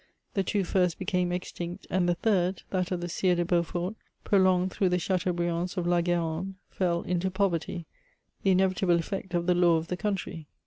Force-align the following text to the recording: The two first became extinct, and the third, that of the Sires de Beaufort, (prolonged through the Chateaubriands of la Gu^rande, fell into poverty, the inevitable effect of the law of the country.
The 0.33 0.41
two 0.41 0.63
first 0.63 0.97
became 0.97 1.31
extinct, 1.31 1.85
and 1.91 2.09
the 2.09 2.15
third, 2.15 2.63
that 2.71 2.89
of 2.91 3.01
the 3.01 3.07
Sires 3.07 3.37
de 3.37 3.45
Beaufort, 3.45 3.93
(prolonged 4.23 4.71
through 4.71 4.89
the 4.89 4.97
Chateaubriands 4.97 5.77
of 5.77 5.85
la 5.85 6.01
Gu^rande, 6.01 6.55
fell 6.71 7.03
into 7.03 7.29
poverty, 7.29 7.85
the 8.41 8.49
inevitable 8.49 8.95
effect 8.95 9.35
of 9.35 9.45
the 9.45 9.53
law 9.53 9.75
of 9.75 9.89
the 9.89 9.97
country. 9.97 10.47